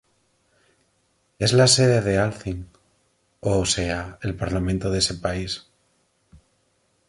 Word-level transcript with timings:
Es 1.37 1.53
la 1.53 1.67
sede 1.67 2.01
del 2.01 2.17
Althing, 2.21 2.65
o 3.41 3.63
sea 3.67 4.17
el 4.23 4.35
Parlamento 4.35 4.89
de 4.89 4.97
ese 4.97 5.13
país. 5.13 5.69